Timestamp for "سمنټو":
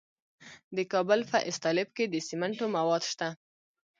2.27-2.65